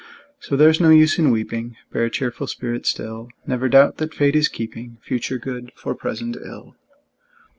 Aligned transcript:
So 0.39 0.55
there's 0.55 0.81
no 0.81 0.89
use 0.89 1.19
in 1.19 1.29
weeping, 1.29 1.75
Bear 1.91 2.05
a 2.05 2.09
cheerful 2.09 2.47
spirit 2.47 2.87
still; 2.87 3.27
Never 3.45 3.69
doubt 3.69 3.97
that 3.97 4.15
Fate 4.15 4.35
is 4.35 4.47
keeping 4.47 4.97
Future 5.03 5.37
good 5.37 5.71
for 5.75 5.93
present 5.93 6.35
ill! 6.43 6.75